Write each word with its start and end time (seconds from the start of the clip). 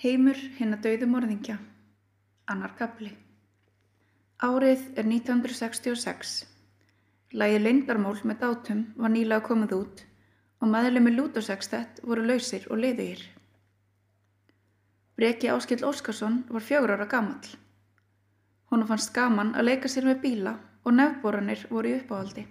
Heimur 0.00 0.38
hinn 0.56 0.72
að 0.72 0.86
dauðu 0.86 1.06
morðingja. 1.12 1.58
Annar 2.48 2.72
kapli. 2.78 3.10
Árið 4.40 4.86
er 4.96 5.04
1966. 5.04 6.30
Lægið 7.36 7.66
Leindarmól 7.66 8.14
með 8.24 8.38
dátum 8.40 8.78
var 8.96 9.12
nýlega 9.12 9.44
komið 9.44 9.74
út 9.76 10.00
og 10.64 10.70
maðurlega 10.72 11.04
með 11.04 11.18
Lúdosextett 11.18 12.00
voru 12.00 12.24
lausir 12.24 12.64
og 12.72 12.80
leiðugir. 12.80 13.26
Breki 15.20 15.50
Áskill 15.52 15.84
Óskarsson 15.84 16.38
var 16.48 16.64
fjögur 16.64 16.94
ára 16.96 17.04
gamall. 17.04 17.50
Hún 18.72 18.86
fannst 18.88 19.12
gaman 19.12 19.52
að 19.52 19.68
leika 19.68 19.90
sér 19.92 20.08
með 20.08 20.22
bíla 20.22 20.54
og 20.80 20.96
nefnboranir 20.96 21.66
voru 21.68 21.92
í 21.92 21.98
uppáhaldi. 21.98 22.46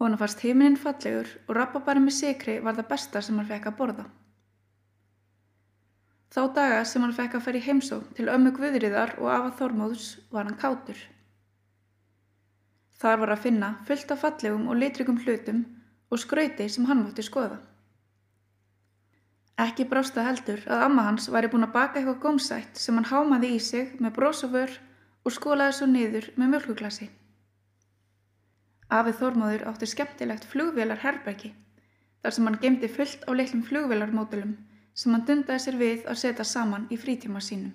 Hún 0.00 0.16
fannst 0.16 0.40
heiminin 0.40 0.80
fallegur 0.80 1.36
og 1.44 1.54
rappabari 1.60 2.00
með 2.00 2.16
sikri 2.22 2.56
var 2.64 2.80
það 2.80 2.90
besta 2.94 3.20
sem 3.20 3.36
hann 3.36 3.52
fekk 3.52 3.68
að 3.74 3.78
borða. 3.82 4.08
Þá 6.30 6.42
daga 6.54 6.82
sem 6.86 7.02
hann 7.02 7.14
fekk 7.14 7.32
að 7.36 7.46
ferja 7.46 7.60
í 7.60 7.66
heimsó 7.66 7.96
til 8.14 8.28
ömmu 8.30 8.52
Guðriðar 8.54 9.16
og 9.18 9.32
afa 9.34 9.50
Þormóðs 9.58 10.04
var 10.30 10.46
hann 10.46 10.60
kátur. 10.60 11.00
Þar 13.02 13.18
var 13.22 13.32
að 13.34 13.42
finna 13.46 13.70
fullt 13.88 14.12
af 14.14 14.22
fallegum 14.22 14.68
og 14.70 14.78
litrikum 14.78 15.18
hlutum 15.24 15.64
og 16.10 16.22
skrauti 16.22 16.68
sem 16.70 16.86
hann 16.86 17.02
mátti 17.02 17.24
skoða. 17.26 17.58
Ekki 19.60 19.88
brásta 19.90 20.22
heldur 20.24 20.62
að 20.70 20.86
amma 20.86 21.08
hans 21.08 21.26
væri 21.34 21.50
búin 21.52 21.66
að 21.66 21.74
baka 21.74 21.98
eitthvað 21.98 22.22
gómsætt 22.22 22.78
sem 22.78 22.96
hann 22.96 23.10
hámaði 23.10 23.50
í 23.56 23.58
sig 23.66 23.98
með 23.98 24.14
brósavör 24.20 24.78
og 25.26 25.34
skólaði 25.34 25.76
svo 25.76 25.90
niður 25.90 26.30
með 26.36 26.54
mjölkuglasi. 26.54 27.10
Afið 28.90 29.18
Þormóður 29.18 29.66
átti 29.72 29.90
skemmtilegt 29.90 30.46
flugvélar 30.52 31.02
herbergi 31.02 31.52
þar 32.22 32.36
sem 32.36 32.46
hann 32.46 32.62
gemdi 32.62 32.88
fullt 32.88 33.26
á 33.26 33.30
litlum 33.34 33.66
flugvélarmódulum 33.66 34.54
sem 34.94 35.14
hann 35.14 35.26
dundaði 35.28 35.64
sér 35.64 35.78
við 35.80 36.08
að 36.10 36.20
setja 36.22 36.46
saman 36.46 36.88
í 36.90 36.98
frítíma 37.00 37.42
sínum. 37.44 37.72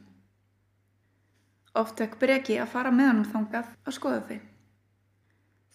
Oft 1.75 1.99
vekk 1.99 2.19
breki 2.19 2.59
að 2.61 2.71
fara 2.71 2.91
með 2.91 3.09
hann 3.11 3.23
þangað 3.31 3.71
að 3.83 3.97
skoða 3.97 4.21
þau. 4.29 4.37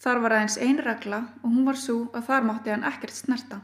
Þar 0.01 0.21
var 0.25 0.35
aðeins 0.37 0.57
ein 0.65 0.79
regla 0.81 1.21
og 1.43 1.49
hún 1.51 1.67
var 1.69 1.77
svo 1.77 1.99
að 2.17 2.27
þar 2.31 2.47
mátti 2.49 2.73
hann 2.73 2.87
ekkert 2.89 3.17
snerta. 3.17 3.61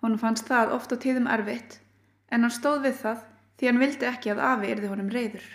Hún 0.00 0.16
fannst 0.20 0.48
það 0.48 0.72
oft 0.76 0.92
á 0.92 0.96
tíðum 1.02 1.28
erfitt 1.28 1.80
en 2.32 2.46
hann 2.46 2.54
stóð 2.54 2.86
við 2.86 3.00
það 3.02 3.24
því 3.56 3.68
hann 3.68 3.82
vildi 3.82 4.08
ekki 4.08 4.32
að 4.32 4.42
afi 4.50 4.72
erði 4.72 4.92
honum 4.92 5.12
reyður. 5.12 5.46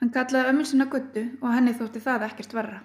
Hann 0.00 0.12
kallaði 0.14 0.50
ömmin 0.50 0.66
sinna 0.66 0.86
guttu 0.90 1.26
og 1.40 1.52
henni 1.54 1.76
þótti 1.76 2.02
það 2.02 2.26
ekkert 2.30 2.54
verra. 2.56 2.80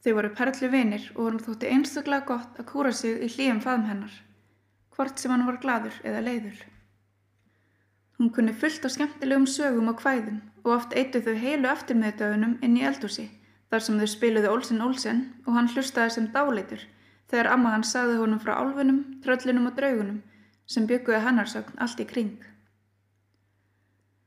Þau 0.00 0.12
voru 0.16 0.32
perlu 0.36 0.68
vinir 0.72 1.06
og 1.14 1.22
honum 1.26 1.44
þótti 1.44 1.70
einstaklega 1.74 2.26
gott 2.28 2.60
að 2.60 2.68
kúra 2.72 2.92
sig 2.96 3.20
í 3.20 3.28
hlýjum 3.34 3.64
faðum 3.64 3.88
hennar 3.90 4.14
hvort 4.96 5.20
sem 5.20 5.32
hann 5.32 5.46
var 5.48 5.58
gladur 5.62 5.96
eða 6.04 6.20
leiður. 6.24 6.58
Hún 8.20 8.32
kunni 8.36 8.52
fullt 8.52 8.84
á 8.84 8.88
skemmtilegum 8.92 9.46
sögum 9.48 9.88
og 9.92 10.00
kvæðum 10.00 10.40
og 10.64 10.72
oft 10.74 10.96
eittu 10.96 11.22
þau 11.24 11.36
heilu 11.40 11.70
eftirmiðdögunum 11.72 12.58
inn 12.64 12.76
í 12.76 12.84
eldúsi 12.84 13.30
þar 13.72 13.84
sem 13.86 14.00
þau 14.00 14.08
spiluði 14.12 14.50
Olsen 14.50 14.82
Olsen 14.84 15.22
og 15.46 15.54
hann 15.56 15.70
hlustaði 15.72 16.16
sem 16.16 16.26
dáleitur 16.34 16.82
þegar 17.30 17.52
amma 17.54 17.72
hann 17.76 17.86
sagði 17.86 18.18
honum 18.20 18.42
frá 18.42 18.56
álfunum, 18.58 19.00
tröllunum 19.24 19.70
og 19.70 19.76
draugunum 19.78 20.20
sem 20.66 20.88
bygguði 20.90 21.22
hannarsögn 21.24 21.80
allt 21.80 22.02
í 22.02 22.06
kring. 22.12 22.36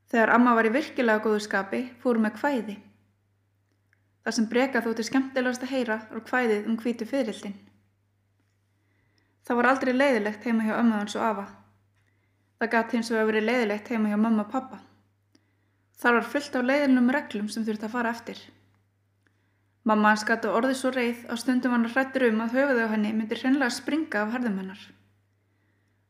Þegar 0.09 0.33
amma 0.37 0.55
var 0.57 0.69
í 0.69 0.73
virkilega 0.73 1.23
góðu 1.25 1.43
skapi 1.43 1.83
fór 2.01 2.19
með 2.21 2.37
kvæði. 2.39 2.75
Það 4.23 4.35
sem 4.37 4.47
breka 4.51 4.81
þótti 4.83 5.03
skemmtilegast 5.09 5.65
að 5.65 5.73
heyra 5.75 5.99
var 6.09 6.23
kvæðið 6.29 6.67
um 6.69 6.79
hvítu 6.79 7.07
fyririldin. 7.07 7.55
Það 9.43 9.59
var 9.59 9.67
aldrei 9.67 9.93
leiðilegt 9.93 10.45
heima 10.47 10.63
hjá 10.63 10.77
ömmu 10.79 10.95
hans 10.95 11.15
og 11.19 11.25
afa. 11.27 11.45
Það 12.59 12.71
gæti 12.75 12.97
hins 12.97 13.11
vegar 13.11 13.27
verið 13.27 13.47
leiðilegt 13.49 13.89
heima 13.91 14.11
hjá 14.11 14.17
mamma 14.17 14.45
og 14.45 14.51
pappa. 14.53 14.79
Það 15.99 16.17
var 16.17 16.29
fullt 16.31 16.55
af 16.55 16.67
leiðilnum 16.69 17.11
reglum 17.11 17.49
sem 17.51 17.65
þurfti 17.67 17.89
að 17.89 17.95
fara 17.97 18.13
eftir. 18.15 18.39
Mamma 19.83 20.13
hans 20.13 20.23
gæti 20.23 20.47
orðið 20.47 20.77
svo 20.79 20.93
reið 20.95 21.25
á 21.27 21.35
stundum 21.35 21.75
hann 21.75 21.89
hrættur 21.91 22.29
um 22.29 22.39
að 22.45 22.55
höfuði 22.55 22.87
á 22.87 22.93
henni 22.93 23.11
myndi 23.17 23.35
hreinlega 23.41 23.75
springa 23.75 24.23
af 24.23 24.31
herðum 24.37 24.61
hennar. 24.61 24.85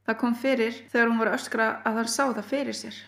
Það 0.06 0.20
kom 0.22 0.38
fyrir 0.38 0.78
þegar 0.92 1.10
hún 1.10 1.22
var 1.24 1.34
öskra 1.34 1.68
að 1.82 1.98
hann 1.98 2.14
sá 2.14 2.24
það 2.28 2.50
fyrir 2.52 2.78
sér. 2.78 3.02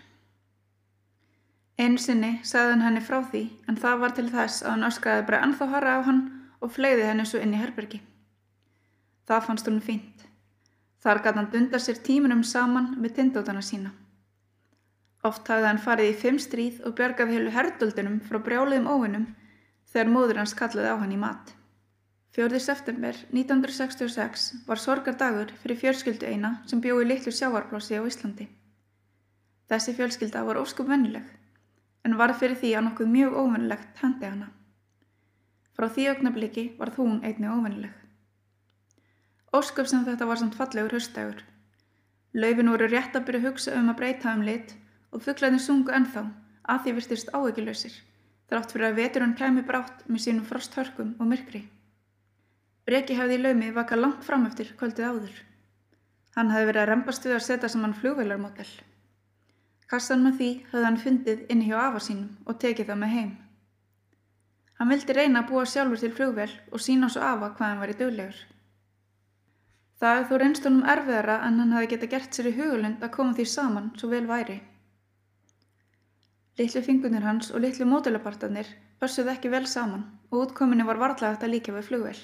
Einu 1.76 2.00
sinni 2.00 2.38
sagði 2.48 2.72
hann 2.72 2.84
henni 2.86 3.02
frá 3.04 3.18
því 3.28 3.42
en 3.68 3.78
það 3.80 3.98
var 4.04 4.14
til 4.16 4.30
þess 4.32 4.64
að 4.64 4.72
hann 4.72 4.88
öskraði 4.88 5.26
bara 5.28 5.42
ennþá 5.44 5.66
harra 5.74 5.96
á 6.00 6.02
hann 6.08 6.22
og 6.64 6.72
fleiði 6.72 7.10
henni 7.10 7.26
svo 7.28 7.42
inn 7.44 7.56
í 7.58 7.60
herbergi. 7.60 8.00
Það 9.28 9.44
fannst 9.50 9.68
hún 9.68 9.82
fínt. 9.84 10.24
Þar 11.04 11.22
gæti 11.26 11.42
hann 11.42 11.52
dunda 11.52 11.84
sér 11.84 12.00
tímunum 12.08 12.46
saman 12.48 12.94
með 13.02 13.18
tindótana 13.20 13.66
sína. 13.66 13.92
Oft 15.28 15.52
hafði 15.52 15.68
hann 15.68 15.84
farið 15.84 16.14
í 16.14 16.18
fimm 16.24 16.40
stríð 16.40 16.82
og 16.88 16.96
björgaði 16.96 17.38
heilu 17.40 17.52
herduldunum 17.52 18.18
frá 18.24 18.40
brjáliðum 18.48 18.90
óvinnum 18.96 19.30
þegar 19.92 20.16
móður 20.16 20.44
hans 20.46 20.56
kallaði 20.56 20.96
á 20.96 21.02
hann 21.04 21.12
í 21.12 21.22
mat. 21.28 21.56
4. 22.40 22.60
september 22.60 23.16
1966 23.36 24.52
var 24.68 24.80
sorgardagur 24.80 25.52
fyrir 25.60 25.84
fjölskyldu 25.84 26.32
eina 26.32 26.60
sem 26.70 26.80
bjóði 26.84 27.12
litlu 27.12 27.36
sjáarplósi 27.36 28.00
á 28.00 28.04
Íslandi. 28.08 28.48
Þessi 29.68 29.96
fjölskylda 29.98 30.44
var 30.48 30.62
óskup 30.62 30.88
vennileg 30.88 31.26
en 32.06 32.18
var 32.22 32.36
fyrir 32.40 32.60
því 32.62 32.72
að 32.78 32.88
nokkuð 32.88 33.12
mjög 33.16 33.36
óvennilegt 33.42 34.02
hendi 34.04 34.30
hana. 34.30 34.48
Frá 35.76 35.90
því 35.92 36.08
augnabliki 36.14 36.66
var 36.80 36.94
þún 36.96 37.20
einni 37.28 37.52
óvennileg. 37.52 37.94
Ósköp 39.56 39.90
sem 39.90 40.06
þetta 40.08 40.28
var 40.30 40.40
samt 40.40 40.56
fallegur 40.56 40.96
höstdagur. 40.96 41.44
Laufin 42.36 42.72
voru 42.72 42.90
rétt 42.92 43.16
að 43.16 43.28
byrja 43.28 43.42
að 43.42 43.48
hugsa 43.50 43.78
um 43.80 43.92
að 43.92 44.02
breyta 44.02 44.34
um 44.36 44.44
lit 44.48 44.76
og 45.12 45.24
fugglarnir 45.24 45.64
sungu 45.64 45.94
ennþá 45.96 46.28
að 46.74 46.84
því 46.84 46.96
virtist 47.00 47.32
áegilausir 47.34 47.96
þrátt 48.50 48.74
fyrir 48.74 48.90
að 48.90 49.00
veturinn 49.00 49.38
kæmi 49.40 49.64
brátt 49.66 50.04
með 50.08 50.26
sínum 50.26 50.46
frosthörkum 50.46 51.16
og 51.20 51.30
myrkri. 51.30 51.64
Breki 52.86 53.18
hefði 53.18 53.40
í 53.40 53.42
laumi 53.42 53.72
vaka 53.74 53.98
langt 53.98 54.26
fram 54.26 54.46
eftir 54.46 54.74
kvöldið 54.78 55.08
áður. 55.10 55.38
Hann 56.36 56.52
hefði 56.54 56.70
verið 56.70 56.82
að 56.84 56.90
reymbast 56.92 57.26
við 57.26 57.38
að 57.38 57.46
setja 57.48 57.72
saman 57.72 57.96
flugveilarmodell. 57.98 58.74
Kassan 59.92 60.24
með 60.26 60.38
því 60.40 60.50
hefði 60.72 60.86
hann 60.88 61.02
fundið 61.02 61.42
inni 61.54 61.70
hjá 61.70 61.78
afa 61.84 62.02
sínum 62.02 62.30
og 62.50 62.60
tekið 62.62 62.88
það 62.90 63.02
með 63.04 63.16
heim. 63.16 63.32
Hann 64.80 64.92
vildi 64.92 65.16
reyna 65.16 65.44
að 65.44 65.52
búa 65.52 65.66
sjálfur 65.70 66.02
til 66.02 66.14
flugveil 66.16 66.54
og 66.72 66.82
sína 66.84 67.10
svo 67.12 67.22
afa 67.24 67.52
hvað 67.56 67.70
hann 67.70 67.82
var 67.84 67.94
í 67.94 67.98
döglegur. 68.00 68.40
Það 70.02 70.24
þó 70.30 70.34
reynst 70.42 70.66
honum 70.68 70.88
erfiðara 70.94 71.36
en 71.48 71.62
hann 71.62 71.76
hefði 71.76 71.92
geta 71.94 72.10
gert 72.14 72.36
sér 72.36 72.50
í 72.50 72.56
hugulund 72.58 73.06
að 73.06 73.14
koma 73.14 73.38
því 73.38 73.46
saman 73.52 73.92
svo 74.00 74.10
vel 74.12 74.26
væri. 74.32 74.58
Littlu 76.60 76.82
fingunir 76.84 77.24
hans 77.28 77.52
og 77.52 77.64
littlu 77.64 77.88
mótulapartarnir 77.88 78.74
pössuð 79.00 79.32
ekki 79.32 79.54
vel 79.54 79.66
saman 79.70 80.04
og 80.32 80.42
útkominni 80.48 80.88
var 80.88 81.00
varðlagt 81.00 81.46
að 81.46 81.54
líka 81.56 81.76
við 81.76 81.90
flugvel. 81.92 82.18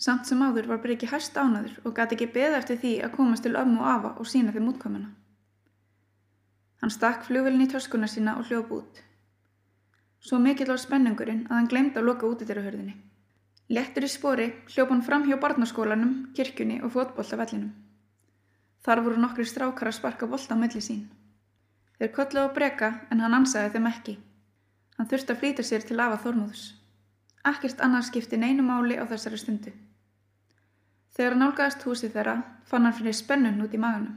Samt 0.00 0.26
sem 0.26 0.42
áður 0.42 0.72
var 0.72 0.82
Breki 0.82 1.06
hæst 1.12 1.36
ánaður 1.36 1.76
og 1.84 1.94
gæti 1.96 2.16
ekki 2.16 2.32
beða 2.34 2.60
eftir 2.62 2.78
því 2.82 2.92
að 3.04 3.16
komast 3.18 3.44
til 3.44 3.58
ömmu 3.60 3.82
og 3.82 3.90
afa 3.94 4.12
og 4.16 4.30
sína 4.32 4.54
þeim 4.54 4.70
útkomina. 4.72 5.10
Hann 6.80 6.92
stakk 6.94 7.26
flugvelin 7.28 7.66
í 7.66 7.68
töskuna 7.68 8.08
sína 8.08 8.38
og 8.40 8.48
hljóp 8.48 8.72
út. 8.72 9.00
Svo 10.20 10.38
mikill 10.40 10.68
var 10.72 10.80
spenningurinn 10.80 11.46
að 11.48 11.56
hann 11.56 11.68
glemdi 11.68 12.00
að 12.00 12.08
loka 12.08 12.28
út 12.28 12.42
í 12.42 12.48
þeirra 12.48 12.64
hörðinni. 12.66 12.96
Lettur 13.70 14.04
í 14.04 14.10
spori 14.10 14.48
hljóp 14.72 14.90
hann 14.90 15.04
fram 15.06 15.26
hjá 15.28 15.36
barnaskólanum, 15.40 16.14
kirkjunni 16.36 16.80
og 16.84 16.92
fótbolltafellinum. 16.96 17.70
Þar 18.84 19.02
voru 19.04 19.20
nokkri 19.20 19.44
strákar 19.44 19.90
að 19.90 19.98
sparka 19.98 20.26
bolta 20.26 20.56
á 20.56 20.60
milli 20.60 20.80
sín. 20.80 21.04
Þeir 22.00 22.12
kollu 22.16 22.44
á 22.44 22.48
breka 22.56 22.90
en 23.12 23.20
hann 23.20 23.36
ansaði 23.36 23.74
þeim 23.76 23.88
ekki. 23.92 24.16
Hann 24.96 25.08
þurfti 25.08 25.34
að 25.34 25.40
flýta 25.42 25.66
sér 25.68 25.84
til 25.84 26.00
afa 26.00 26.16
þormúðus. 26.24 26.64
Ekkert 27.44 27.80
annars 27.84 28.08
skipti 28.08 28.40
neinu 28.40 28.64
máli 28.64 28.96
á 28.96 29.04
þessari 29.08 29.40
stundu. 29.40 29.72
Þegar 31.12 31.36
hann 31.36 31.46
álgæðast 31.46 31.84
húsið 31.84 32.16
þeirra 32.16 32.34
fann 32.68 32.88
hann 32.88 32.96
fyrir 32.96 33.16
spennun 33.16 33.62
út 33.64 33.76
í 33.76 33.80
maganum. 33.80 34.16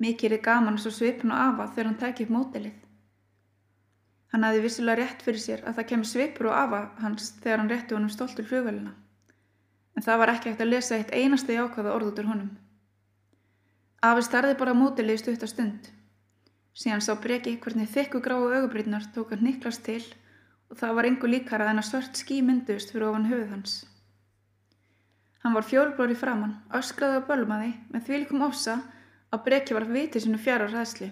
Mikið 0.00 0.38
er 0.38 0.42
gaman 0.44 0.78
svo 0.80 0.92
svipun 0.94 1.34
og 1.34 1.42
afa 1.44 1.66
þegar 1.74 1.90
hann 1.90 2.00
tækir 2.00 2.26
upp 2.26 2.34
mótilið. 2.36 2.78
Hann 4.32 4.46
hafði 4.46 4.62
vissilega 4.64 5.02
rétt 5.02 5.22
fyrir 5.26 5.42
sér 5.42 5.62
að 5.66 5.76
það 5.78 5.88
kemur 5.90 6.08
svipur 6.08 6.48
og 6.48 6.56
afa 6.56 6.80
hans 7.02 7.32
þegar 7.42 7.62
hann 7.62 7.70
rétti 7.72 7.96
honum 7.96 8.12
stoltur 8.14 8.46
flugvelina. 8.46 8.94
En 9.96 10.06
það 10.06 10.20
var 10.22 10.32
ekki 10.34 10.52
hægt 10.52 10.62
að 10.64 10.70
lesa 10.70 10.96
eitt 10.96 11.12
einasta 11.12 11.56
jákvæða 11.56 11.94
orð 11.96 12.12
út 12.12 12.20
úr 12.22 12.30
honum. 12.30 12.50
Afi 14.00 14.22
starði 14.24 14.56
bara 14.60 14.76
mótilið 14.78 15.20
stutt 15.20 15.44
á 15.44 15.48
stund. 15.50 15.90
Síðan 16.72 17.02
sá 17.04 17.12
breki 17.20 17.58
hvernig 17.60 17.90
þykku 17.90 18.22
gráu 18.24 18.46
augubrytnar 18.46 19.10
tók 19.12 19.34
hann 19.34 19.44
niklast 19.44 19.82
til 19.84 20.00
og 20.70 20.78
það 20.78 20.94
var 20.96 21.08
engu 21.08 21.28
líkara 21.28 21.66
en 21.68 21.82
að 21.82 21.88
svört 21.90 22.16
skí 22.16 22.38
myndust 22.46 22.94
fyrir 22.94 23.10
ofan 23.10 23.26
höfuð 23.28 23.50
hans. 23.50 23.74
Hann 25.42 25.56
var 25.56 25.66
fjólblóri 25.66 26.14
framann, 26.16 26.56
öskraði 26.76 27.18
og 27.20 27.28
bölmaði 27.28 27.74
með 27.90 28.06
þvílikum 28.06 28.46
ofsa 28.46 28.78
að 29.30 29.44
breki 29.46 29.76
var 29.76 29.86
vitið 29.88 30.26
sinu 30.26 30.38
fjara 30.42 30.68
ræðsli. 30.70 31.10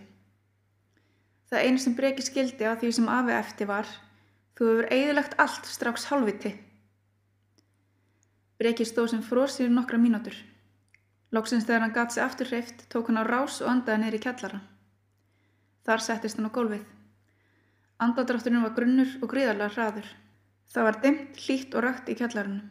Það 1.48 1.64
einu 1.64 1.80
sem 1.82 1.96
breki 1.96 2.26
skildi 2.26 2.66
á 2.68 2.76
því 2.76 2.92
sem 2.92 3.08
afi 3.08 3.34
eftir 3.38 3.70
var 3.70 3.88
þú 4.58 4.68
hefur 4.68 4.88
eigðilegt 4.90 5.36
allt 5.38 5.68
strax 5.70 6.08
halvviti. 6.10 6.50
Breki 8.58 8.84
stóð 8.88 9.12
sem 9.12 9.20
frósir 9.22 9.70
nokkra 9.70 10.00
mínútur. 10.02 10.34
Lóksins 11.30 11.66
þegar 11.68 11.84
hann 11.84 11.94
gat 11.94 12.14
sig 12.14 12.24
aftur 12.24 12.50
hreift 12.50 12.88
tók 12.90 13.06
hann 13.06 13.20
á 13.22 13.24
rás 13.28 13.60
og 13.62 13.70
andaði 13.70 14.02
neyri 14.02 14.20
kjallara. 14.24 14.58
Þar 15.86 16.02
settist 16.02 16.40
hann 16.40 16.50
á 16.50 16.56
gólfið. 16.56 16.82
Andadrátturinn 18.02 18.64
var 18.66 18.74
grunnur 18.74 19.14
og 19.22 19.30
gríðarlega 19.30 19.74
hraður. 19.76 20.10
Það 20.74 20.86
var 20.88 21.00
dimt, 21.04 21.38
hlýtt 21.44 21.78
og 21.78 21.84
rakt 21.86 22.10
í 22.10 22.18
kjallarunum. 22.18 22.66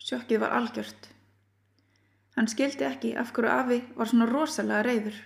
Sjokkið 0.00 0.42
var 0.46 0.56
algjört. 0.56 1.10
Hann 2.38 2.46
skildi 2.46 2.84
ekki 2.86 3.08
af 3.18 3.32
hverju 3.34 3.50
afi 3.50 3.76
var 3.98 4.06
svona 4.06 4.26
rosalega 4.30 4.84
reyður. 4.86 5.16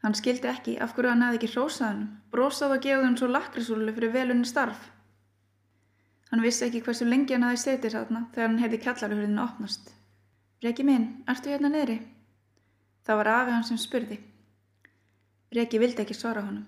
Hann 0.00 0.14
skildi 0.16 0.48
ekki 0.48 0.78
af 0.80 0.94
hverju 0.96 1.10
hann 1.12 1.24
hefði 1.26 1.36
ekki 1.36 1.50
hrósaðanum, 1.52 2.06
brosað 2.32 2.72
og 2.76 2.86
gefði 2.86 3.04
hann 3.04 3.18
svo 3.20 3.28
lakrisúlu 3.28 3.92
fyrir 3.98 4.14
velunni 4.14 4.48
starf. 4.48 4.86
Hann 6.30 6.40
vissi 6.40 6.64
ekki 6.64 6.80
hversu 6.86 7.04
lengi 7.10 7.36
hann 7.36 7.44
hefði 7.44 7.60
setið 7.66 7.96
þarna 7.98 8.24
þegar 8.32 8.48
hann 8.48 8.62
hefði 8.64 8.80
kjallarhurðinu 8.86 9.44
opnast. 9.44 9.92
Breki 10.64 10.88
minn, 10.88 11.06
ertu 11.28 11.52
hérna 11.52 11.74
niðri? 11.74 11.98
Það 13.04 13.20
var 13.20 13.32
afi 13.34 13.56
hann 13.58 13.68
sem 13.68 13.84
spurði. 13.84 14.20
Breki 15.52 15.84
vildi 15.84 16.06
ekki 16.06 16.16
svara 16.16 16.46
honum. 16.48 16.64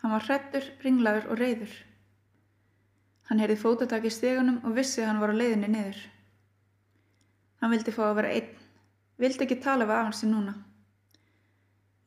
Hann 0.00 0.16
var 0.16 0.24
hrettur, 0.30 0.72
ringlaður 0.80 1.28
og 1.28 1.44
reyður. 1.44 1.76
Hann 3.28 3.44
heyrði 3.44 3.60
fótatak 3.60 4.08
í 4.08 4.16
stegunum 4.16 4.62
og 4.64 4.80
vissi 4.80 5.04
að 5.04 5.12
hann 5.12 5.24
var 5.26 5.36
á 5.36 5.40
leiðinni 5.44 5.74
niður. 5.76 6.04
Hann 7.60 7.76
vildi 7.76 7.92
fá 7.92 8.06
að 8.08 8.20
vera 8.22 8.36
einn, 8.40 8.52
vildi 9.20 9.46
ekki 9.46 9.60
tala 9.66 9.86
við 9.88 9.96
af 9.98 10.08
hansi 10.08 10.30
núna. 10.30 10.54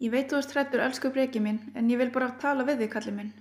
Ég 0.03 0.13
veit 0.13 0.29
þú 0.29 0.41
ert 0.41 0.53
hrettur, 0.53 0.83
elsku 0.83 1.13
breki 1.13 1.41
minn, 1.41 1.61
en 1.75 1.89
ég 1.89 2.01
vil 2.01 2.11
bara 2.13 2.33
tala 2.41 2.65
við 2.67 2.83
þig, 2.83 2.91
kalli 2.95 3.15
minn. 3.15 3.31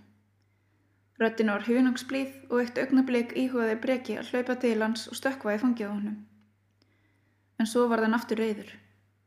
Röttin 1.21 1.53
var 1.53 1.67
hunangsblíð 1.67 2.49
og 2.51 2.63
eitt 2.63 2.79
augnablík 2.81 3.37
íhugaði 3.37 3.77
breki 3.83 4.17
að 4.21 4.33
hlaupa 4.33 4.57
til 4.61 4.79
hans 4.83 5.09
og 5.09 5.21
fangið 5.61 5.89
á 5.89 5.93
honum 5.93 6.17
en 7.59 7.69
svo 7.69 7.87
var 7.91 8.03
þann 8.05 8.17
aftur 8.17 8.41
reyður. 8.41 8.73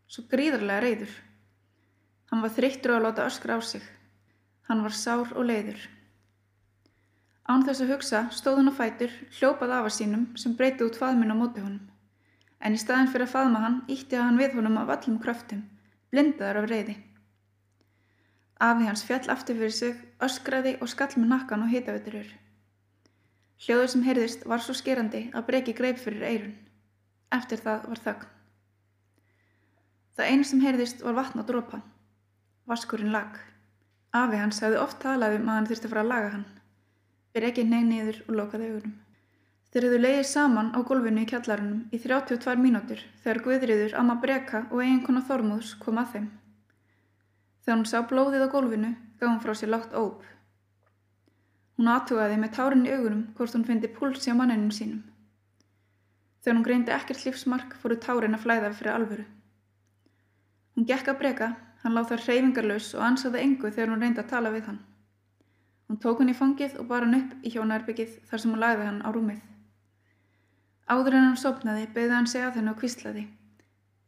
Svo 0.09 0.25
gríðarlega 0.29 0.83
reyður. 0.83 1.13
Hann 2.29 2.43
var 2.45 2.53
þreyttur 2.53 2.95
að 2.95 3.05
láta 3.07 3.25
öskra 3.29 3.57
á 3.57 3.61
sig. 3.61 3.85
Hann 4.69 4.83
var 4.85 4.93
sár 4.93 5.33
og 5.33 5.45
leiður. 5.49 5.81
Án 7.49 7.65
þess 7.65 7.81
að 7.81 7.93
hugsa 7.95 8.19
stóð 8.33 8.59
hann 8.61 8.69
á 8.69 8.73
fætur, 8.77 9.13
hljópað 9.39 9.73
af 9.79 9.87
að 9.89 9.95
sínum 9.97 10.25
sem 10.37 10.53
breyti 10.57 10.85
út 10.85 10.99
faðminn 11.01 11.33
á 11.33 11.37
móti 11.37 11.63
honum. 11.63 11.87
En 12.59 12.75
í 12.75 12.79
staðin 12.81 13.11
fyrir 13.11 13.27
að 13.27 13.35
faðma 13.35 13.61
hann 13.63 13.77
ítti 13.87 14.19
hann 14.19 14.39
við 14.39 14.57
honum 14.59 14.79
af 14.81 14.91
allum 14.95 15.19
kröftum, 15.23 15.63
blindaður 16.11 16.63
af 16.63 16.69
reyði. 16.71 16.95
Afi 18.59 18.89
hans 18.89 19.05
fjall 19.07 19.29
aftur 19.31 19.55
fyrir 19.55 19.75
sig, 19.75 19.99
öskraði 20.19 20.75
og 20.83 20.91
skall 20.91 21.13
með 21.15 21.29
nakkan 21.31 21.63
og 21.63 21.71
hitaviturur. 21.71 22.33
Hljóður 23.63 23.91
sem 23.93 24.03
heyrðist 24.03 24.43
var 24.47 24.63
svo 24.63 24.75
skerandi 24.75 25.21
að 25.35 25.47
breki 25.47 25.75
greip 25.77 25.99
fyrir 25.99 26.25
eirun. 26.27 26.53
Eftir 27.31 27.63
það 27.63 27.87
var 27.91 28.03
þögn. 28.05 28.27
Það 30.15 30.31
einu 30.33 30.47
sem 30.47 30.61
heyrðist 30.63 31.03
var 31.05 31.15
vatn 31.15 31.39
á 31.39 31.43
drópa. 31.47 31.81
Vaskurinn 32.67 33.15
lag. 33.15 33.39
Afi 34.11 34.39
hans 34.41 34.59
hefði 34.63 34.79
oft 34.83 34.99
talað 35.03 35.37
um 35.39 35.47
að 35.47 35.59
hann 35.59 35.69
þurfti 35.69 35.87
að 35.87 35.93
fara 35.93 36.03
að 36.03 36.11
laga 36.11 36.31
hann. 36.35 36.47
Byr 37.31 37.47
ekki 37.49 37.63
neg 37.67 37.85
niður 37.87 38.23
og 38.25 38.35
lokaði 38.39 38.71
augunum. 38.73 38.95
Þeir 39.69 39.85
hefðu 39.85 39.97
leiðið 40.01 40.25
saman 40.25 40.69
á 40.73 40.79
gólfinu 40.81 41.21
í 41.21 41.27
kjallarunum 41.29 41.81
í 41.93 41.97
32 42.01 42.55
mínútur 42.57 43.01
þegar 43.21 43.39
Guðriður, 43.45 43.91
Amma 43.99 44.15
Breka 44.23 44.63
og 44.71 44.79
eiginkona 44.81 45.21
Þormúðs 45.27 45.75
kom 45.83 45.99
að 46.01 46.15
þeim. 46.15 46.23
Þegar 47.61 47.77
hún 47.77 47.89
sá 47.91 47.99
blóðið 48.09 48.45
á 48.49 48.53
gólfinu 48.53 48.89
gaf 49.19 49.27
hún 49.29 49.43
frá 49.43 49.53
sér 49.59 49.69
látt 49.69 49.93
óp. 49.93 50.23
Hún 51.77 51.91
aðtugaði 51.93 52.39
með 52.41 52.55
tárin 52.55 52.87
í 52.89 52.95
augunum 52.95 53.21
hvort 53.37 53.53
hún 53.53 53.67
fyndi 53.67 53.91
púlsi 53.93 54.33
á 54.33 54.39
manninum 54.39 54.71
sínum. 54.73 55.03
Þegar 56.41 56.57
hún 56.57 56.65
greindi 56.65 56.95
ekkert 56.95 57.27
lífsmark 57.27 57.77
fóru 57.77 57.99
tárin 58.01 58.39
að 58.39 58.47
flæða 58.47 58.73
fyrir 58.79 58.95
alvöru. 58.95 59.27
Hún 60.73 60.89
gekk 60.89 61.13
að 61.13 61.21
breka, 61.21 61.51
hann 61.83 61.93
láð 61.93 62.09
þar 62.15 62.25
hreyfingarlaus 62.25 62.89
og 62.97 63.05
ansaði 63.05 63.45
engu 63.45 63.69
þegar 63.69 63.93
hún 63.93 64.01
reyndi 64.01 64.25
að 64.25 64.33
tala 64.33 64.55
við 64.57 64.65
hann. 64.71 64.81
Hún 65.85 66.01
tók 66.01 66.23
hann 66.23 66.33
í 66.33 66.37
fangið 66.41 66.81
og 66.81 66.89
bar 66.89 67.05
hann 67.05 67.21
upp 67.21 67.45
í 67.45 67.53
hjónarbyggið 67.53 68.19
þar 68.31 68.41
sem 68.41 68.57
hún 68.57 68.65
lagði 68.65 68.89
hann 68.89 69.01
á 69.05 69.09
rúmið. 69.13 69.45
Áður 70.89 71.19
en 71.19 71.27
hann 71.27 71.37
sopnaði 71.37 71.85
beði 71.93 72.15
hann 72.15 72.27
segja 72.29 72.49
þennu 72.55 72.73
og 72.73 72.79
kvistlaði. 72.81 73.27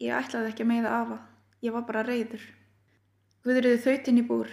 Ég 0.01 0.18
ætlaði 0.18 0.50
ekki 0.50 0.66
að 0.66 0.72
meiða 0.72 0.95
afa, 0.98 1.18
ég 1.62 1.75
var 1.75 1.86
bara 1.86 2.01
reyður. 2.07 2.42
Guðriði 3.45 3.81
þautinn 3.83 4.22
í 4.22 4.25
búr. 4.25 4.50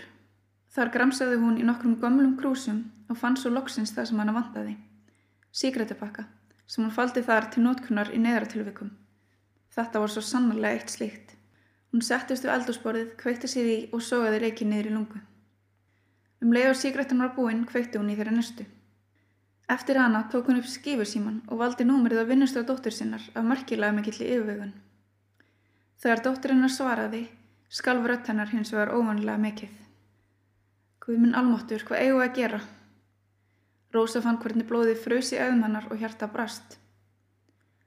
Þar 0.75 0.93
gramsaði 0.93 1.39
hún 1.41 1.57
í 1.57 1.65
nokkrum 1.65 1.97
gömlum 2.03 2.37
krúsum 2.37 2.83
og 3.09 3.17
fann 3.17 3.39
svo 3.41 3.55
loksins 3.55 3.95
það 3.97 4.11
sem 4.11 4.21
hann 4.21 4.35
vandaði. 4.37 4.77
Síkretupakka 5.49 6.27
sem 6.69 6.85
hún 6.85 6.93
faldi 6.93 7.25
þar 7.25 7.49
til 7.53 7.65
nótkunnar 7.65 8.13
í 8.13 8.21
neðratilvikum. 8.21 8.93
Þetta 9.73 10.03
var 10.03 10.13
svo 10.13 10.21
sannarlega 10.25 10.83
eitt 10.83 10.93
slíkt. 10.93 11.33
Hún 11.93 12.05
settist 12.05 12.45
við 12.45 12.53
eldursporið, 12.59 13.15
kveikti 13.17 13.49
sér 13.49 13.69
í 13.73 13.79
og 13.97 14.05
sógaði 14.05 14.43
reikið 14.45 14.69
niður 14.69 14.91
í 14.91 14.97
lungu. 14.99 15.23
Um 16.45 16.53
leið 16.53 16.75
og 16.75 16.83
sígrættan 16.83 17.25
var 17.25 17.33
búinn 17.37 17.65
kveikti 17.69 17.97
hún 17.97 18.13
í 18.13 18.19
þeirra 18.19 18.37
næstu. 18.37 18.69
Eftir 19.69 19.99
hana 20.01 20.23
tók 20.33 20.47
hún 20.49 20.59
upp 20.63 20.69
skífursíman 20.73 21.43
og 21.49 21.59
valdi 21.61 21.85
númerið 21.85 22.23
á 22.25 22.31
vinnustu 22.31 22.63
á 22.65 22.69
dóttur 22.69 22.95
sinnar 22.95 23.21
af 23.37 23.45
markilega 23.45 23.93
mikill 23.93 24.23
í 24.25 24.31
yfirvögun. 24.33 24.73
Þegar 26.01 26.23
dótturinnar 26.25 26.73
svaraði, 26.73 27.21
skalf 27.69 28.07
rött 28.09 28.31
hennar 28.33 28.49
hins 28.49 28.73
vegar 28.73 28.95
óvanlega 28.97 29.37
mikill. 29.37 29.77
Guð 31.05 31.21
minn 31.21 31.37
almáttur, 31.37 31.85
hvað 31.85 32.01
eigum 32.01 32.21
við 32.23 32.29
að 32.29 32.39
gera? 32.41 32.61
Rósa 33.93 34.23
fann 34.25 34.41
hvernig 34.41 34.69
blóðið 34.69 35.03
frösi 35.05 35.37
auðum 35.37 35.65
hennar 35.67 35.93
og 35.93 36.01
hjarta 36.01 36.33
brast. 36.33 36.79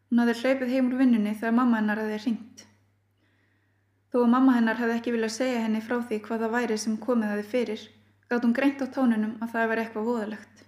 Hún 0.10 0.22
hafði 0.22 0.38
hlaupið 0.42 0.74
heim 0.76 0.90
úr 0.92 0.98
vinnunni 1.02 1.34
þegar 1.34 1.58
mamma 1.58 1.82
hennar 1.82 2.02
hefði 2.04 2.24
ringt. 2.28 2.66
Þó 4.12 4.18
að 4.22 4.34
mamma 4.36 4.58
hennar 4.60 4.78
hefði 4.78 5.00
ekki 5.00 5.16
viljað 5.16 5.38
segja 5.38 5.62
henni 5.66 5.82
frá 5.82 5.98
því 6.02 6.22
hvað 6.28 6.46
það 6.46 6.58
væri 6.60 6.78
sem 6.84 6.98
komið 7.06 7.34
hefði 7.34 7.52
fyrir, 7.56 7.88
gátt 8.30 8.46
hún 8.46 8.58
greint 8.58 8.84
á 8.84 8.88
tónunum 8.92 9.38
að 9.42 9.54
það 9.56 9.72
var 9.72 9.82
eitthvað 9.86 10.10
voðalegt. 10.12 10.66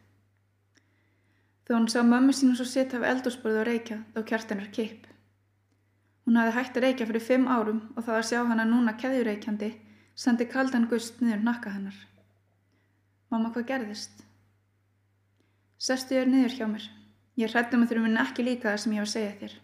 Þegar 1.63 1.79
hún 1.79 1.89
sá 1.91 2.01
mömmu 2.03 2.35
sínum 2.35 2.57
svo 2.59 2.67
sitt 2.67 2.93
af 2.97 3.05
eldursporið 3.07 3.61
og 3.61 3.67
reykja, 3.69 3.97
þá 4.13 4.19
kjart 4.29 4.51
hennar 4.51 4.71
keip. 4.75 5.07
Hún 6.25 6.39
hafði 6.39 6.55
hægt 6.57 6.77
að 6.77 6.85
reykja 6.87 7.07
fyrir 7.07 7.23
fimm 7.23 7.47
árum 7.51 7.79
og 7.95 8.03
það 8.03 8.17
að 8.17 8.27
sjá 8.29 8.39
hana 8.49 8.65
núna 8.67 8.95
keðjureykjandi 8.99 9.69
sendi 10.15 10.47
kaldan 10.47 10.87
gust 10.91 11.21
niður 11.21 11.43
nakka 11.43 11.73
hennar. 11.73 11.95
Mamma, 13.31 13.51
hvað 13.55 13.67
gerðist? 13.71 14.23
Sestu 15.79 16.15
þér 16.15 16.29
niður 16.31 16.57
hjá 16.57 16.67
mér. 16.69 16.89
Ég 17.39 17.51
hrættum 17.51 17.83
að 17.83 17.93
þurfum 17.93 18.19
ekki 18.23 18.45
líka 18.45 18.69
það 18.69 18.81
sem 18.83 18.93
ég 18.93 19.01
var 19.01 19.09
að 19.09 19.13
segja 19.15 19.37
þér. 19.39 19.55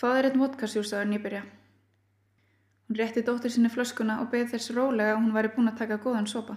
Fáður 0.00 0.28
einn 0.28 0.40
vodkasjúsaður 0.40 1.10
nýbyrja. 1.10 1.42
Hún 2.88 2.98
rétti 3.00 3.24
dóttur 3.26 3.52
sinni 3.52 3.70
flöskuna 3.72 4.20
og 4.22 4.30
beði 4.30 4.52
þess 4.54 4.72
rólega 4.76 5.16
að 5.16 5.20
hún 5.20 5.34
væri 5.34 5.50
búin 5.56 5.72
að 5.72 5.80
taka 5.82 5.98
góðan 6.00 6.30
sopa. 6.30 6.56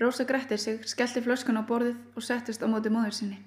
Rósa 0.00 0.24
grætti 0.24 0.58
sig, 0.58 0.80
skellti 0.90 1.22
flöskuna 1.22 1.62
á 1.62 1.68
borðið 1.68 1.98
og 2.16 2.22
settist 2.26 2.62
á 2.62 2.66
móti 2.66 2.90
móður 2.90 3.14
sinni. 3.14 3.38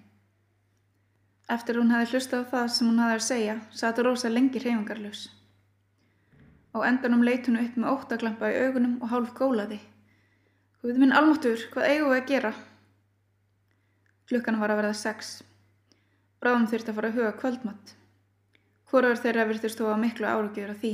Eftir 1.51 1.80
hún 1.80 1.92
hefði 1.92 2.13
hlustað 2.13 2.46
á 2.48 2.51
það 2.54 2.70
sem 2.75 2.88
hún 2.88 3.01
hefði 3.04 3.18
að 3.18 3.25
segja, 3.25 3.58
satu 3.72 4.06
Rósa 4.08 4.32
lengi 4.32 4.62
hreyfingarlaus. 4.63 5.27
Á 6.72 6.77
endanum 6.88 7.24
leit 7.24 7.48
hún 7.48 7.60
upp 7.60 7.75
með 7.75 7.92
óttaglampa 7.92 8.51
í 8.54 8.58
augunum 8.63 8.96
og 9.01 9.12
hálf 9.12 9.36
gólaði. 9.36 9.80
Hvað 10.80 11.00
minn 11.04 11.16
almáttur, 11.20 11.68
hvað 11.74 11.89
eigum 11.92 12.12
við 12.13 12.22
að 12.22 12.27
gera? 12.32 12.54
Klukkan 14.27 14.60
var 14.60 14.72
að 14.72 14.82
verða 14.82 14.98
sex. 15.00 15.38
Bráðum 16.39 16.68
þurfti 16.72 16.92
að 16.94 17.00
fara 17.00 17.12
að 17.12 17.18
huga 17.20 17.38
kvöldmatt. 17.42 17.94
Hvoraður 18.88 19.24
þeirra 19.24 19.48
virtist 19.50 19.80
þó 19.80 19.88
að 19.92 20.04
miklu 20.04 20.27
árugjur 20.27 20.72
af 20.72 20.84
því. 20.84 20.94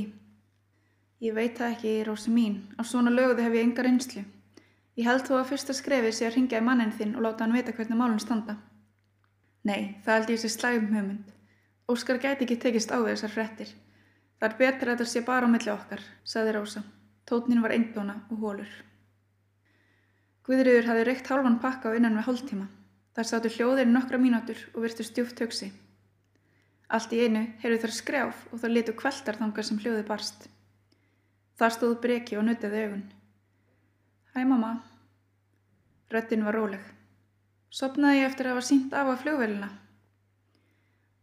Ég 1.22 1.34
veit 1.36 1.58
það 1.58 1.74
ekki, 1.76 1.92
Rósi 2.08 2.30
mín. 2.34 2.56
Á 2.74 2.82
svona 2.82 3.12
löguði 3.14 3.44
hef 3.46 3.54
ég 3.54 3.68
enga 3.68 3.84
reynslu. 3.86 4.24
Ég 4.94 5.08
held 5.08 5.24
þó 5.26 5.40
að 5.40 5.48
fyrsta 5.50 5.74
skrefið 5.74 6.14
sé 6.14 6.26
að 6.28 6.36
ringja 6.36 6.60
í 6.62 6.64
mannin 6.64 6.92
þinn 6.94 7.16
og 7.18 7.24
láta 7.26 7.42
hann 7.42 7.56
vita 7.56 7.72
hvernig 7.74 7.98
málun 7.98 8.20
standa. 8.22 8.54
Nei, 9.66 9.96
það 10.04 10.18
held 10.18 10.30
ég 10.30 10.42
sér 10.42 10.52
slægum 10.54 10.90
hugmynd. 10.92 11.32
Óskar 11.90 12.20
gæti 12.22 12.46
ekki 12.46 12.60
tekist 12.62 12.92
á 12.94 13.02
þessar 13.02 13.32
frettir. 13.32 13.72
Það 14.38 14.46
er 14.50 14.58
betur 14.60 14.90
að 14.90 14.98
þetta 14.98 15.10
sé 15.10 15.22
bara 15.26 15.48
á 15.48 15.52
milli 15.52 15.72
okkar, 15.72 16.04
saði 16.22 16.54
Rósa. 16.54 16.84
Tótnin 17.26 17.62
var 17.64 17.74
einbjóna 17.74 18.20
og 18.30 18.44
hólur. 18.44 18.70
Guðriður 20.44 20.90
hafi 20.90 21.04
reykt 21.08 21.30
hálfan 21.32 21.58
pakka 21.58 21.90
á 21.90 21.96
innan 21.96 22.18
við 22.20 22.28
hóltíma. 22.28 22.68
Þar 23.16 23.28
sátu 23.30 23.50
hljóðir 23.56 23.90
nokkra 23.90 24.20
mínútur 24.20 24.60
og 24.74 24.84
virtu 24.84 25.06
stjúft 25.06 25.40
högsi. 25.40 25.70
Allt 26.92 27.12
í 27.16 27.22
einu 27.24 27.46
heyrðu 27.62 27.82
þar 27.82 27.96
skrjáf 27.98 28.46
og 28.52 28.60
þá 28.62 28.66
letu 28.70 28.94
kveltar 28.94 29.40
þangar 29.40 29.66
sem 29.66 29.78
hljóði 29.80 30.06
barst. 30.06 30.48
Þar 31.58 31.76
stóðu 31.78 32.00
breki 32.04 32.36
og 32.38 32.44
nutiði 32.46 32.82
augun. 32.84 33.06
Hæ 34.34 34.44
mamma. 34.44 34.82
Röttin 36.10 36.44
var 36.44 36.56
róleg. 36.58 36.80
Sopnaði 37.70 38.18
ég 38.18 38.24
eftir 38.26 38.48
að 38.48 38.56
hafa 38.56 38.66
sínt 38.66 38.94
af 38.98 39.06
að 39.06 39.20
fljóðvelina. 39.24 39.68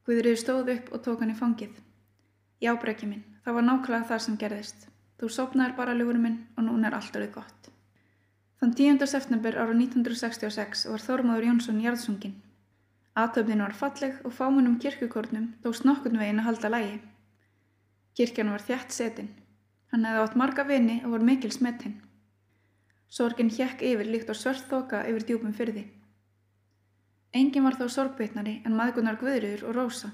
Guðriði 0.07 0.39
stóð 0.39 0.69
upp 0.75 0.91
og 0.95 1.01
tók 1.03 1.23
hann 1.23 1.33
í 1.33 1.35
fangið. 1.35 1.73
Já 2.63 2.71
breki 2.79 3.09
minn, 3.09 3.25
það 3.43 3.57
var 3.57 3.65
nákvæmlega 3.67 4.07
það 4.11 4.21
sem 4.25 4.37
gerðist. 4.39 4.85
Þú 5.19 5.29
sopnaðir 5.35 5.75
bara 5.75 5.95
ljúurinn 5.97 6.23
minn 6.23 6.37
og 6.55 6.63
núna 6.69 6.87
er 6.87 6.95
allt 6.97 7.17
orðið 7.19 7.33
gott. 7.35 7.67
Þann 8.61 8.71
10. 8.79 9.03
september 9.13 9.57
ára 9.59 9.75
1966 9.75 10.85
var 10.93 11.03
Þormáður 11.03 11.47
Jónsson 11.49 11.81
jarðsungin. 11.83 12.37
Atöfnin 13.19 13.65
var 13.65 13.75
falleg 13.75 14.21
og 14.23 14.31
fámunum 14.37 14.77
kirkukornum 14.79 15.49
dóst 15.65 15.83
nokkun 15.83 16.15
veginn 16.21 16.39
að 16.39 16.47
halda 16.47 16.71
lægi. 16.71 16.95
Kirkjan 18.15 18.55
var 18.55 18.63
þjætt 18.69 18.95
setin. 18.95 19.29
Hann 19.91 20.07
hefði 20.07 20.23
átt 20.23 20.39
marga 20.39 20.63
vini 20.63 21.01
og 21.03 21.17
var 21.17 21.27
mikil 21.31 21.51
smettinn. 21.51 21.99
Sorgin 23.11 23.49
hjekk 23.51 23.81
yfir 23.83 24.07
líkt 24.07 24.29
og 24.31 24.37
svört 24.39 24.69
þoka 24.71 25.01
yfir 25.09 25.25
djúpum 25.27 25.55
fyrði. 25.55 25.83
Engin 27.35 27.65
var 27.67 27.75
þó 27.79 27.89
sorgbeitnari 27.91 28.61
en 28.65 28.77
maðgunar 28.77 29.17
Guðriður 29.19 29.65
og 29.67 29.75
Rósa. 29.75 30.11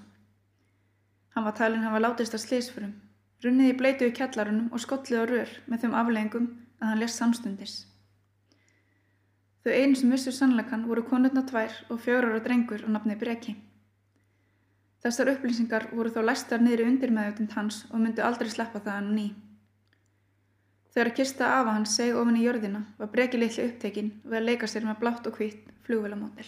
Hann 1.35 1.45
var 1.45 1.53
talinn 1.59 1.85
hafa 1.85 2.01
látist 2.01 2.33
að 2.33 2.43
slísfurum, 2.47 2.95
runnið 3.45 3.69
í 3.69 3.77
bleitu 3.77 4.09
í 4.09 4.15
kjallarunum 4.17 4.71
og 4.73 4.81
skollið 4.81 5.21
á 5.21 5.25
rör 5.29 5.53
með 5.69 5.85
þeim 5.85 5.95
afleggingum 6.01 6.49
að 6.81 6.89
hann 6.89 7.01
lest 7.03 7.21
samstundis. 7.21 7.77
Þau 9.61 9.73
einu 9.75 9.97
sem 9.99 10.13
vissu 10.13 10.33
sannleikan 10.33 10.89
voru 10.89 11.05
konurna 11.05 11.45
tvær 11.45 11.73
og 11.93 12.01
fjórar 12.01 12.37
og 12.39 12.45
drengur 12.45 12.81
á 12.81 12.89
nafni 12.89 13.17
Breki. 13.19 13.57
Þessar 15.05 15.35
upplýsingar 15.35 15.91
voru 15.93 16.09
þó 16.09 16.23
læstar 16.25 16.65
niður 16.65 16.87
í 16.87 16.93
undirmeðjötund 16.95 17.53
hans 17.53 17.83
og 17.91 18.01
myndu 18.01 18.25
aldrei 18.25 18.49
sleppa 18.49 18.81
það 18.81 18.97
hann 18.97 19.13
ný. 19.13 19.27
Þegar 20.97 21.11
að 21.11 21.17
kista 21.19 21.47
afa 21.59 21.73
hans 21.75 21.91
seg 21.93 22.15
ofin 22.17 22.39
í 22.39 22.45
jörðina 22.47 22.79
var 22.97 23.11
Breki 23.13 23.37
litli 23.37 23.67
upptekinn 23.67 24.07
við 24.23 24.39
að 24.39 24.47
leika 24.47 24.69
sér 24.71 24.87
með 24.87 24.95
blátt 25.03 25.27
og 25.29 25.35
hvitt 25.37 25.67
flugvelamódel. 25.85 26.45